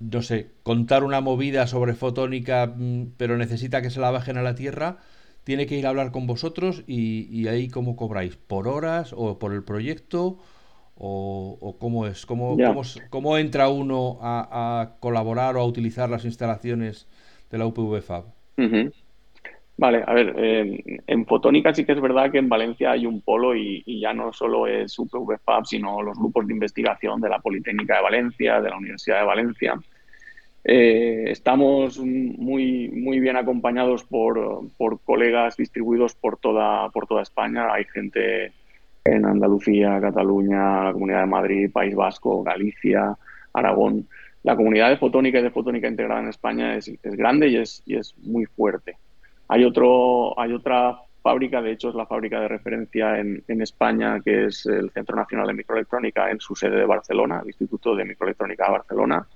[0.00, 4.42] no sé, contar una movida sobre fotónica, mm, pero necesita que se la bajen a
[4.42, 4.98] la Tierra,
[5.48, 9.38] tiene que ir a hablar con vosotros y, y ahí cómo cobráis, por horas o
[9.38, 10.36] por el proyecto
[10.94, 12.26] o, cómo es?
[12.26, 12.54] ¿Cómo,
[13.08, 17.08] cómo, entra uno a, colaborar o a utilizar las instalaciones
[17.50, 18.24] de la UPV Fab?
[19.78, 23.22] Vale, a ver, eh, en fotónica sí que es verdad que en Valencia hay un
[23.22, 27.38] polo y, ya no solo es UPV Fab, sino los grupos de investigación de la
[27.38, 29.80] Politécnica de Valencia, de la Universidad de Valencia.
[30.64, 37.72] Eh, estamos muy, muy bien acompañados por, por, colegas distribuidos por toda, por toda España.
[37.72, 38.52] Hay gente
[39.04, 43.16] en Andalucía, Cataluña, la Comunidad de Madrid, País Vasco, Galicia,
[43.52, 44.08] Aragón.
[44.42, 47.82] La comunidad de fotónica y de fotónica integrada en España es, es grande y es,
[47.86, 48.96] y es muy fuerte.
[49.48, 54.20] Hay, otro, hay otra fábrica, de hecho es la fábrica de referencia en, en, España,
[54.20, 58.04] que es el Centro Nacional de Microelectrónica en su sede de Barcelona, el Instituto de
[58.04, 59.26] Microelectrónica de Barcelona,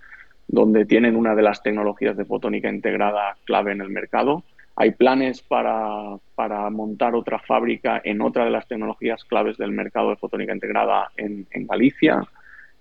[0.53, 4.45] donde tienen una de las tecnologías de fotónica integrada clave en el mercado.
[4.77, 10.11] Hay planes para, para montar otra fábrica en otra de las tecnologías claves del mercado
[10.11, 12.23] de fotónica integrada en, en Galicia.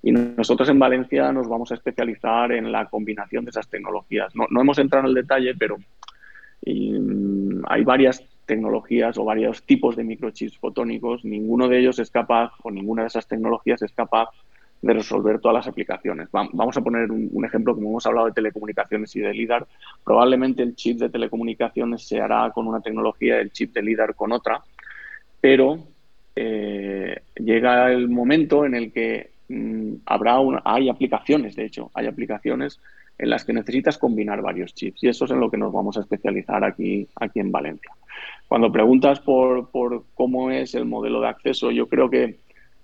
[0.03, 4.36] Y nosotros en Valencia nos vamos a especializar en la combinación de esas tecnologías.
[4.36, 5.77] No, no hemos entrado en el detalle, pero
[6.65, 12.51] mm, hay varias tecnologías o varios tipos de microchips fotónicos, ninguno de ellos es capaz,
[12.63, 14.27] o ninguna de esas tecnologías es capaz
[14.81, 16.29] de resolver todas las aplicaciones.
[16.31, 19.67] Vamos a poner un, ejemplo, como hemos hablado de telecomunicaciones y de LIDAR,
[20.03, 24.31] probablemente el chip de telecomunicaciones se hará con una tecnología, el chip de LIDAR con
[24.31, 24.63] otra,
[25.39, 25.87] pero
[26.35, 32.79] eh, llega el momento en el que mm, habrá hay aplicaciones, de hecho, hay aplicaciones
[33.19, 35.95] en las que necesitas combinar varios chips y eso es en lo que nos vamos
[35.95, 37.91] a especializar aquí, aquí en Valencia.
[38.47, 42.39] Cuando preguntas por, por cómo es el modelo de acceso, yo creo que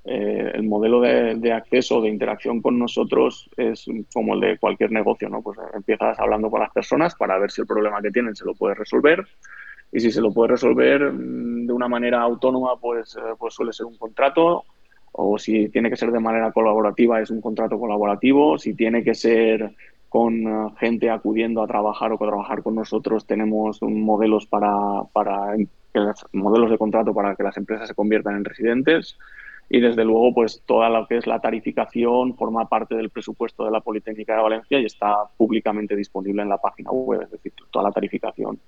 [0.09, 5.27] eh, el modelo de, acceso, de interacción con nosotros es como el de cualquier negocio,
[5.27, 5.41] ¿no?
[5.41, 8.53] Pues empiezas hablando con las personas para ver si el problema que tienen se lo
[8.53, 9.27] puede resolver
[9.91, 13.73] y si se lo puede resolver mm, de una manera autónoma, pues, eh, pues suele
[13.73, 14.63] ser un contrato
[15.11, 19.13] o si tiene que ser de manera colaborativa es un contrato colaborativo, si tiene que
[19.13, 19.75] ser
[20.07, 23.27] con eh, gente acudiendo a trabajar o a trabajar con nosotros.
[23.27, 25.01] Tenemos modelos para
[26.31, 29.17] modelos de contrato para que las empresas se conviertan en residentes
[29.69, 33.71] y desde luego pues toda lo que es la tarificación forma parte del presupuesto de
[33.71, 37.83] la Politécnica de Valencia y está públicamente disponible en la página web, es decir, toda
[37.83, 38.59] la tarificación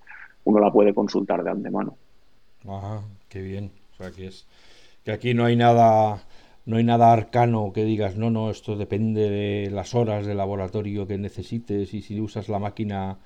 [0.43, 1.95] uno la puede consultar de antemano.
[2.67, 3.71] Ajá, qué bien.
[3.93, 4.47] O sea que es
[5.03, 6.23] que aquí no hay nada
[6.65, 11.07] no hay nada arcano que digas, no, no, esto depende de las horas de laboratorio
[11.07, 13.17] que necesites y si usas la máquina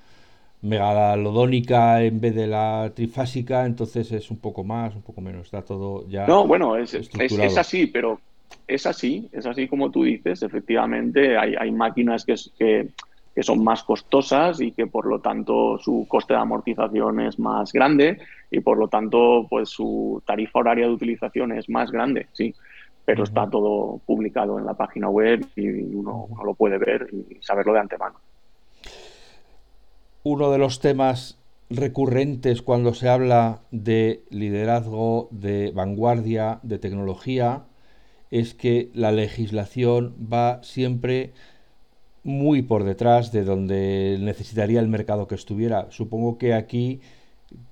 [0.64, 5.62] megalodónica en vez de la trifásica, entonces es un poco más, un poco menos, está
[5.62, 6.26] todo ya.
[6.26, 8.20] No, bueno, es, es, así, pero
[8.66, 12.88] es así, es así como tú dices, efectivamente hay, hay máquinas que, que,
[13.34, 17.72] que, son más costosas y que por lo tanto su coste de amortización es más
[17.72, 18.18] grande
[18.50, 22.54] y por lo tanto pues su tarifa horaria de utilización es más grande, sí
[23.04, 27.74] pero está todo publicado en la página web y uno, lo puede ver y saberlo
[27.74, 28.16] de antemano.
[30.26, 31.36] Uno de los temas
[31.68, 37.64] recurrentes cuando se habla de liderazgo, de vanguardia, de tecnología,
[38.30, 41.34] es que la legislación va siempre
[42.22, 45.88] muy por detrás de donde necesitaría el mercado que estuviera.
[45.90, 47.02] Supongo que aquí,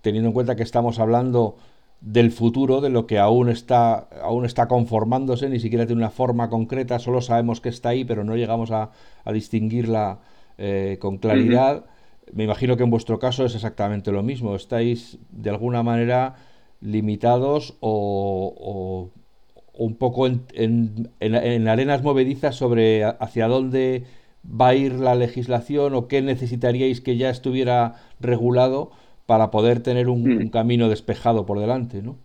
[0.02, 1.56] teniendo en cuenta que estamos hablando
[2.02, 6.50] del futuro, de lo que aún está, aún está conformándose, ni siquiera tiene una forma
[6.50, 8.90] concreta, solo sabemos que está ahí, pero no llegamos a,
[9.32, 10.20] distinguirla
[10.58, 11.86] eh, con claridad.
[12.32, 14.54] Me imagino que en vuestro caso es exactamente lo mismo.
[14.54, 16.36] Estáis de alguna manera
[16.80, 19.10] limitados o,
[19.74, 20.42] un poco en,
[21.20, 24.04] en, arenas movedizas sobre hacia dónde
[24.44, 28.90] va a ir la legislación o qué necesitaríais que ya estuviera regulado
[29.26, 30.50] para poder tener un, mm.
[30.50, 32.16] camino despejado por delante, ¿no?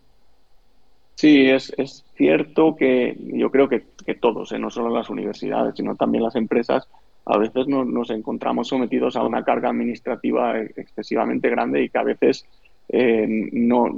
[1.15, 4.59] Sí, es, es cierto que yo creo que, que todos, ¿eh?
[4.59, 6.87] no solo las universidades, sino también las empresas,
[7.29, 12.47] a veces nos, encontramos sometidos a una carga administrativa excesivamente grande y que a veces
[12.87, 13.93] eh, no,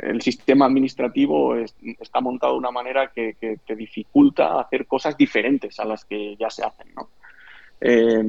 [0.00, 5.84] el sistema administrativo está montado de una manera que, que, dificulta hacer cosas diferentes a
[5.84, 6.88] las que ya se hacen.
[6.96, 7.10] ¿no?
[7.78, 8.22] Eh,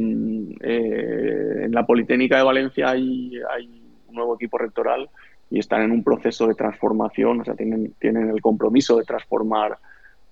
[0.62, 5.10] eh en la Politécnica de Valencia hay, hay nuevo equipo rectoral
[5.50, 9.78] y están en un proceso de transformación, o sea, tienen, tienen el compromiso de transformar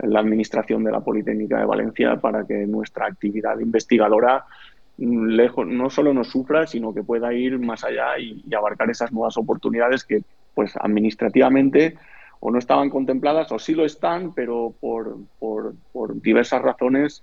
[0.03, 4.45] la administración de la Politécnica de Valencia para que nuestra actividad investigadora
[4.97, 9.11] mm, lejos, no solo nos sufra, sino que pueda ir más allá y, abarcar esas
[9.11, 11.97] nuevas oportunidades que, pues, administrativamente
[12.39, 17.21] o no estaban contempladas o sí lo están, pero por, por, por diversas razones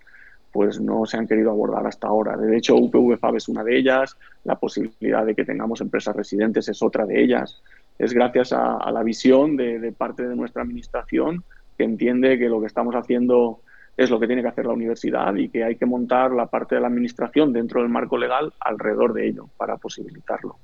[0.52, 2.36] pues no se han querido abordar hasta ahora.
[2.36, 6.82] De hecho, UPV es una de ellas, la posibilidad de que tengamos empresas residentes es
[6.82, 7.60] otra de ellas.
[7.98, 11.44] Es gracias a, la visión de, parte de nuestra administración
[11.78, 13.60] que entiende que lo que estamos haciendo
[13.96, 16.74] es lo que tiene que hacer la universidad y que hay que montar la parte
[16.74, 20.56] de la administración dentro del marco legal alrededor de ello para posibilitarlo.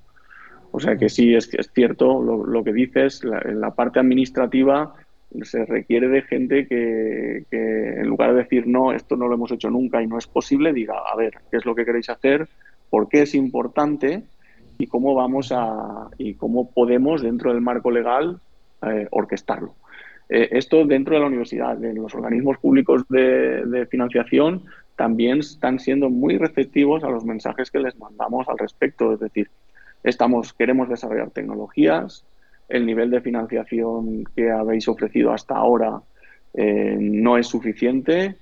[0.70, 4.94] O sea que sí, es, es cierto lo, que dices, la, la parte administrativa
[5.42, 9.70] se requiere de gente que, en lugar de decir no, esto no lo hemos hecho
[9.70, 12.48] nunca y no es posible, diga, a ver, ¿qué es lo que queréis hacer?
[12.90, 14.22] ¿Por qué es importante?
[14.78, 18.40] Y cómo vamos a y cómo podemos dentro del marco legal
[18.82, 19.74] eh, orquestarlo.
[20.28, 24.64] Eh, esto dentro de la universidad, en los organismos públicos de, financiación,
[24.96, 29.12] también están siendo muy receptivos a los mensajes que les mandamos al respecto.
[29.12, 29.50] Es decir,
[30.02, 32.24] estamos, queremos desarrollar tecnologías,
[32.68, 36.00] el nivel de financiación que habéis ofrecido hasta ahora
[36.54, 38.36] eh, no es suficiente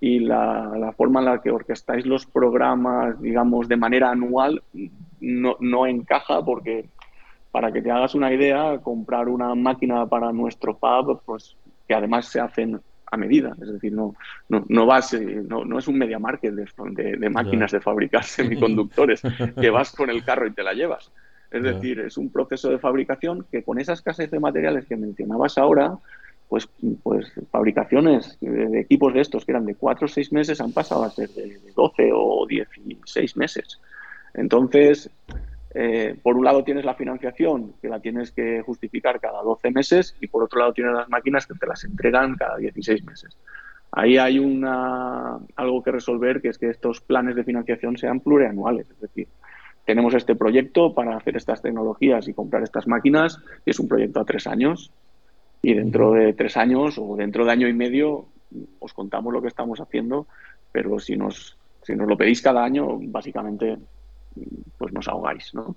[0.00, 4.62] y la, forma en la que orquestáis los programas, digamos, de manera anual
[5.20, 6.86] no encaja porque
[7.52, 11.54] para que te hagas una idea, comprar una máquina para nuestro pub, pues
[11.86, 12.80] que además se hacen
[13.12, 14.14] a medida, es decir, no,
[14.48, 18.24] no, no vas, eh, no, no es un media market de, de, máquinas de fabricar
[18.24, 19.20] semiconductores,
[19.60, 21.12] que vas con el carro y te la llevas.
[21.50, 25.58] Es decir, es un proceso de fabricación que con esa escasez de materiales que mencionabas
[25.58, 25.98] ahora,
[26.48, 26.66] pues,
[27.02, 31.04] pues fabricaciones de, equipos de estos que eran de 4 o 6 meses han pasado
[31.04, 33.78] a ser de 12 o 16 meses.
[34.32, 35.10] Entonces,
[35.74, 40.16] eh, por un lado tienes la financiación, que la tienes que justificar cada 12 meses,
[40.20, 43.36] y por otro lado tienes las máquinas que te las entregan cada 16 meses.
[43.90, 48.90] Ahí hay una, algo que resolver, que es que estos planes de financiación sean plurianuales.
[48.90, 49.28] Es decir,
[49.84, 54.20] tenemos este proyecto para hacer estas tecnologías y comprar estas máquinas, y es un proyecto
[54.20, 54.92] a tres años.
[55.62, 58.26] Y dentro de tres años o dentro de año y medio
[58.78, 60.26] os contamos lo que estamos haciendo,
[60.72, 63.78] pero si nos, si nos lo pedís cada año, básicamente
[64.78, 65.76] pues nos ahogáis, ¿no?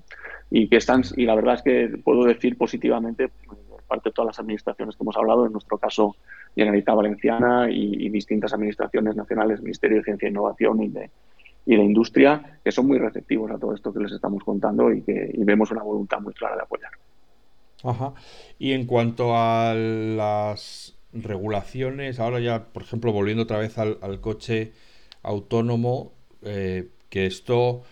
[0.49, 4.27] Y que están, y la verdad es que puedo decir positivamente, por parte de todas
[4.27, 6.15] las administraciones que hemos hablado, en nuestro caso
[6.55, 11.11] Generalitat Valenciana y, distintas administraciones nacionales, Ministerio de Ciencia e Innovación y de,
[11.65, 15.01] y de Industria, que son muy receptivos a todo esto que les estamos contando y
[15.01, 16.91] que vemos una voluntad muy clara de apoyar.
[17.83, 18.13] Ajá.
[18.57, 24.73] Y en cuanto a las regulaciones, ahora ya, por ejemplo, volviendo otra vez al, coche
[25.23, 27.83] autónomo, eh, que esto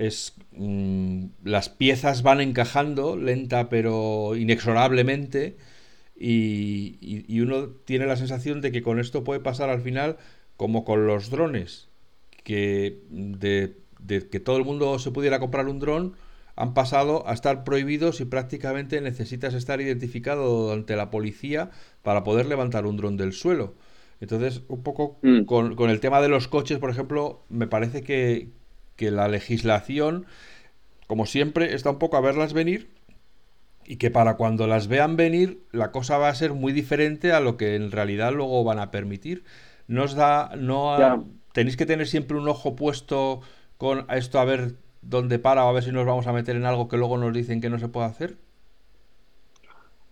[0.00, 5.58] es mm, las piezas van encajando lenta pero inexorablemente
[6.16, 10.16] y, uno tiene la sensación de que con esto puede pasar al final
[10.56, 11.88] como con los drones
[12.44, 16.14] que de, que todo el mundo se pudiera comprar un dron
[16.56, 21.70] han pasado a estar prohibidos y prácticamente necesitas estar identificado ante la policía
[22.02, 23.74] para poder levantar un dron del suelo.
[24.20, 25.44] Entonces, un poco mm.
[25.44, 28.50] con, con, el tema de los coches, por ejemplo, me parece que,
[29.00, 30.26] que la legislación,
[31.06, 32.90] como siempre, está un poco a verlas venir
[33.86, 37.40] y que para cuando las vean venir la cosa va a ser muy diferente a
[37.40, 39.42] lo que en realidad luego van a permitir.
[39.88, 43.40] Nos da, no tenéis que tener siempre un ojo puesto
[43.78, 46.66] con esto a ver dónde para o a ver si nos vamos a meter en
[46.66, 48.36] algo que luego nos dicen que no se puede hacer.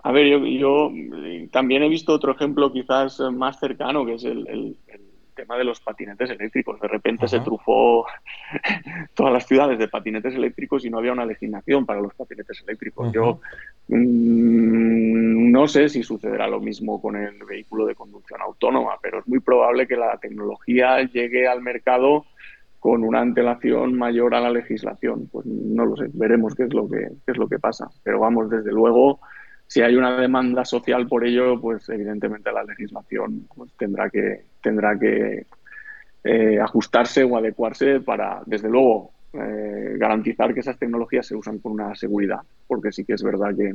[0.02, 0.90] A ver, yo,
[1.52, 4.78] también he visto otro ejemplo quizás más cercano, que es el
[5.38, 6.80] tema de los patinetes eléctricos.
[6.80, 8.04] De repente se trufó
[9.14, 13.12] todas las ciudades de patinetes eléctricos y no había una legislación para los patinetes eléctricos.
[13.12, 13.40] Yo
[13.86, 19.28] mm, no sé si sucederá lo mismo con el vehículo de conducción autónoma, pero es
[19.28, 22.26] muy probable que la tecnología llegue al mercado
[22.80, 25.28] con una antelación mayor a la legislación.
[25.30, 27.88] Pues no lo sé, veremos qué es lo que, qué es lo que pasa.
[28.02, 29.20] Pero vamos, desde luego,
[29.68, 34.98] si hay una demanda social por ello, pues evidentemente la legislación pues, tendrá que, tendrá
[34.98, 35.44] que
[36.24, 41.72] eh, ajustarse o adecuarse para, desde luego, eh, garantizar que esas tecnologías se usan con
[41.72, 43.74] una seguridad, porque sí que es verdad que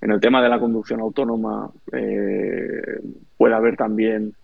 [0.00, 3.00] en el tema de la conducción autónoma eh,
[3.36, 4.34] puede haber también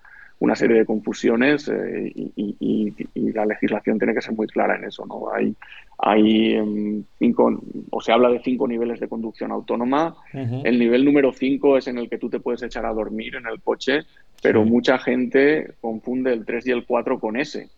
[0.41, 2.95] una serie de confusiones eh, y,
[3.33, 5.05] la legislación tiene que ser muy clara en eso.
[5.07, 5.33] ¿no?
[5.33, 5.55] Hay,
[5.99, 10.15] hay em, cinco, o se habla de cinco niveles de conducción autónoma.
[10.33, 13.47] El nivel número cinco es en el que tú te puedes echar a dormir en
[13.47, 14.03] el coche,
[14.41, 17.71] pero mucha gente confunde el 3 y el 4 con ese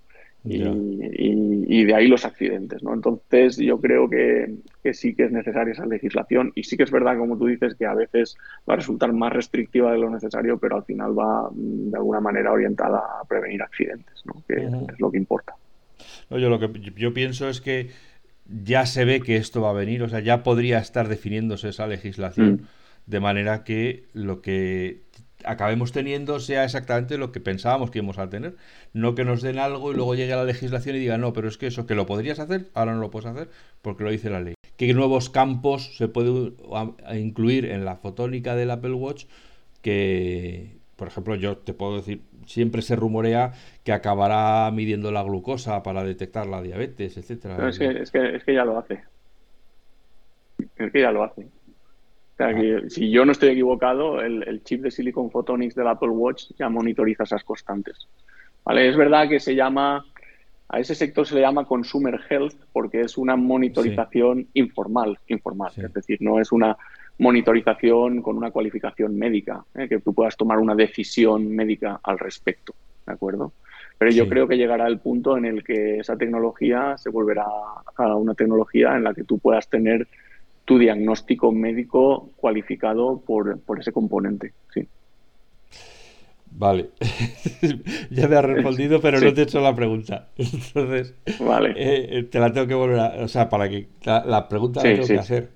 [0.49, 2.83] y, de ahí los accidentes.
[2.83, 2.95] ¿no?
[2.95, 4.55] Entonces, yo creo que,
[4.93, 7.87] sí que es necesaria esa legislación y sí que es verdad, como tú dices, que
[7.87, 8.37] a veces
[8.69, 12.21] va a resultar más restrictiva de lo necesario, pero al final va mm, de alguna
[12.21, 14.43] manera orientada a prevenir accidentes, ¿no?
[14.47, 15.55] que es lo que importa.
[16.31, 17.91] yo lo que yo pienso es que
[18.49, 21.87] ya se ve que esto va a venir, o sea, ya podría estar definiéndose esa
[21.87, 22.53] legislación.
[22.53, 22.67] Mm.
[23.07, 25.03] De manera que lo que
[25.47, 28.57] acabemos teniendo sea exactamente lo que pensábamos que íbamos a tener.
[28.93, 31.57] No que nos den algo y luego llegue la legislación y diga, no, pero es
[31.57, 33.49] que eso que lo podrías hacer, ahora no lo puedes hacer
[33.83, 34.55] porque lo dice la ley.
[34.77, 36.53] ¿Qué nuevos campos se puede
[37.15, 39.25] incluir en la fotónica del Apple Watch?
[39.81, 43.53] Que, por ejemplo, yo te puedo decir, siempre se rumorea
[43.85, 47.69] que acabará midiendo la glucosa para detectar la diabetes, etcétera.
[47.69, 49.03] es, que, es, que, es que ya lo hace.
[50.77, 51.47] Es que ya lo hace.
[52.37, 56.51] Sea, que, si yo no estoy equivocado, el, chip de Silicon Photonics del Apple Watch
[56.59, 58.09] ya monitoriza esas constantes.
[58.65, 58.89] ¿Vale?
[58.89, 60.05] Es verdad que se llama,
[60.69, 65.73] a ese sector se le llama Consumer Health porque es una monitorización informal, informal.
[65.77, 66.77] Es decir, no es una
[67.19, 69.89] monitorización con una cualificación médica, ¿eh?
[69.89, 72.75] que tú puedas tomar una decisión médica al respecto.
[73.07, 73.53] ¿De acuerdo?
[73.99, 77.47] Pero yo creo que llegará el punto en el que esa tecnología se volverá
[77.97, 80.07] a una tecnología en la que tú puedas tener
[80.67, 84.53] tu diagnóstico médico cualificado por, ese componente.
[84.75, 84.87] Sí.
[86.51, 86.91] Vale,
[88.11, 90.29] ya me has respondido, pero no te he hecho la pregunta.
[90.37, 91.71] Entonces, vale.
[91.71, 93.25] Eh, eh, te la tengo que volver a.
[93.25, 93.89] O sea, para que.
[94.05, 95.51] La, pregunta la tengo que hacer.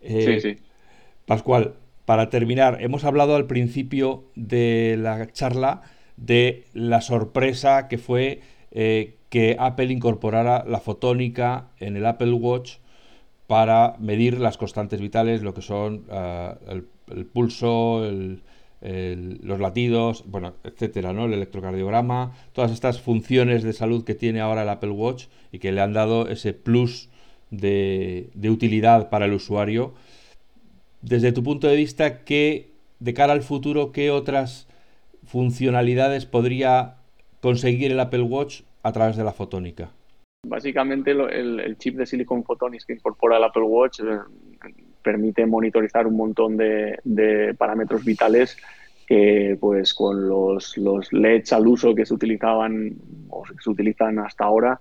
[0.00, 0.62] Eh, sí, sí.
[1.24, 1.74] Pascual,
[2.04, 5.82] para terminar, hemos hablado al principio de la charla
[6.16, 8.40] de la sorpresa que fue
[8.72, 12.78] que Apple incorporara la fotónica en el Apple Watch
[13.46, 18.02] para medir las constantes vitales, lo que son ah, el, pulso,
[18.80, 21.26] los latidos, bueno, etcétera, ¿no?
[21.26, 25.72] El electrocardiograma, todas estas funciones de salud que tiene ahora el Apple Watch y que
[25.72, 27.08] le han dado ese plus
[27.50, 29.94] de, utilidad para el usuario.
[31.02, 34.66] Desde tu punto de vista, ¿qué, de cara al futuro, qué otras
[35.24, 36.96] funcionalidades podría
[37.40, 39.90] conseguir el Apple Watch a través de la fotónica?
[40.48, 44.18] Básicamente el, chip de Silicon Photonics que incorpora el Apple Watch eh,
[45.02, 48.56] permite monitorizar un montón de, parámetros vitales
[49.06, 52.94] que pues con los, los, LEDs al uso que se utilizaban
[53.28, 54.78] o se utilizan hasta ahora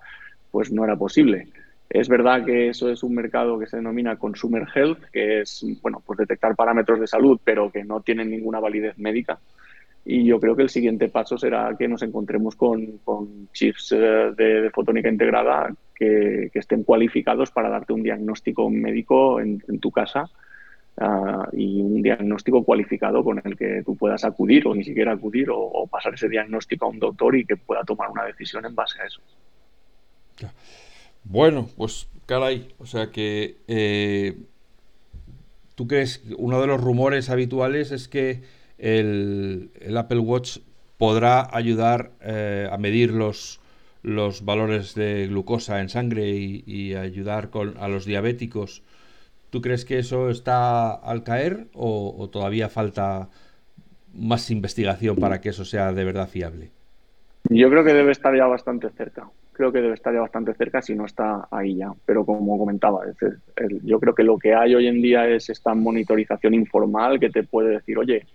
[0.51, 1.47] pues no era posible.
[1.89, 6.01] Es verdad que eso es un mercado que se denomina Consumer Health, que es bueno
[6.05, 9.39] pues detectar parámetros de salud pero que no tienen ninguna validez médica.
[10.07, 12.99] Y yo creo que el siguiente paso será que nos encontremos con,
[13.51, 19.89] chips eh, de, fotónica integrada que, estén cualificados para darte un diagnóstico médico en, tu
[19.89, 20.29] casa
[20.99, 25.47] ah, y un diagnóstico cualificado con el que tú puedas acudir o ni siquiera acudir
[25.51, 29.01] o, pasar ese diagnóstico a un doctor y que pueda tomar una decisión en base
[29.01, 29.21] a eso.
[31.23, 34.37] Bueno, pues caray, o sea que eh,
[35.73, 38.43] tú crees, uno de los rumores habituales es que
[38.77, 40.59] el, Apple Watch
[40.97, 43.59] podrá ayudar eh, a medir los,
[44.01, 48.83] los valores de glucosa en sangre y, ayudar con, a los diabéticos.
[49.49, 53.29] ¿Tú crees que eso está al caer o, todavía falta
[54.13, 56.71] más investigación para que eso sea de verdad fiable?
[57.49, 59.29] Yo creo que debe estar ya bastante cerca.
[59.55, 61.91] Creo que debe estar ya bastante cerca si no está ahí ya.
[62.05, 63.05] Pero como comentaba,
[63.83, 67.43] yo creo que lo que hay hoy en día es esta monitorización informal que te
[67.43, 68.25] puede decir, oye,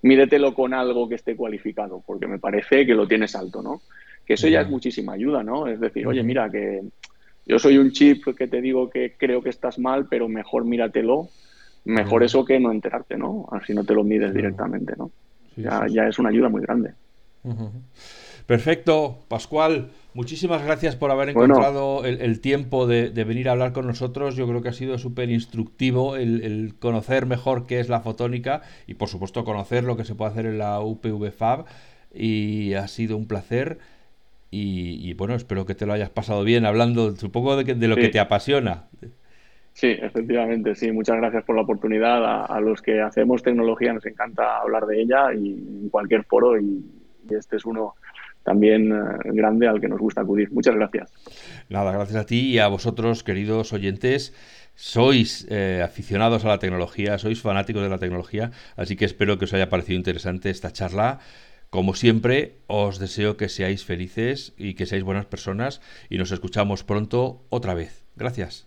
[0.00, 3.82] mídetelo con algo que esté cualificado, porque me parece que lo tienes alto, ¿no?
[4.24, 5.66] Que eso ya es muchísima ayuda, ¿no?
[5.66, 6.82] Es decir, oye, mira, que
[7.44, 11.28] yo soy un chip que te digo que creo que estás mal, pero mejor míratelo.
[11.84, 13.46] Mejor eso que no enterarte, ¿no?
[13.52, 15.12] Así no te lo mides directamente, ¿no?
[15.56, 16.92] ya, ya es una ayuda muy grande.
[18.46, 19.90] Perfecto, Pascual.
[20.14, 24.36] Muchísimas gracias por haber encontrado el, tiempo de, venir a hablar con nosotros.
[24.36, 28.94] Yo creo que ha sido súper instructivo el, conocer mejor qué es la fotónica y
[28.94, 31.64] por supuesto conocer lo que se puede hacer en la UPV Fab.
[32.14, 33.78] Y ha sido un placer.
[34.50, 38.08] Y, bueno, espero que te lo hayas pasado bien hablando, supongo, de, de lo que
[38.08, 38.84] te apasiona.
[39.74, 40.92] Sí, efectivamente, sí.
[40.92, 42.46] Muchas gracias por la oportunidad.
[42.46, 46.82] A, los que hacemos tecnología nos encanta hablar de ella y en cualquier foro y
[47.28, 47.96] este es uno
[48.46, 50.50] también eh, grande al que nos gusta acudir.
[50.52, 51.12] Muchas gracias.
[51.68, 54.32] Nada, gracias a ti y a vosotros, queridos oyentes.
[54.76, 59.46] Sois eh, aficionados a la tecnología, sois fanáticos de la tecnología, así que espero que
[59.46, 61.18] os haya parecido interesante esta charla.
[61.70, 66.84] Como siempre, os deseo que seáis felices y que seáis buenas personas y nos escuchamos
[66.84, 68.04] pronto otra vez.
[68.14, 68.64] Gracias.